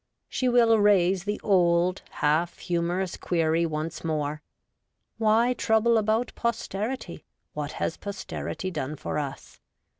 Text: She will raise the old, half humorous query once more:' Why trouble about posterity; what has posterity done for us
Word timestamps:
She 0.27 0.49
will 0.49 0.79
raise 0.79 1.25
the 1.25 1.39
old, 1.43 2.01
half 2.09 2.57
humorous 2.57 3.15
query 3.17 3.67
once 3.67 4.03
more:' 4.03 4.41
Why 5.19 5.53
trouble 5.53 5.95
about 5.99 6.31
posterity; 6.33 7.23
what 7.53 7.73
has 7.73 7.97
posterity 7.97 8.71
done 8.71 8.95
for 8.95 9.19
us 9.19 9.59